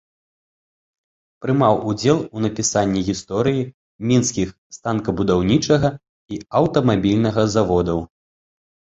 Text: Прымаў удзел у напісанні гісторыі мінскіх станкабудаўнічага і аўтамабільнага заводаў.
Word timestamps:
Прымаў 1.45 1.73
удзел 1.89 2.17
у 2.37 2.41
напісанні 2.45 3.03
гісторыі 3.09 3.61
мінскіх 4.11 4.49
станкабудаўнічага 4.77 5.91
і 5.99 6.35
аўтамабільнага 6.61 7.43
заводаў. 7.57 7.99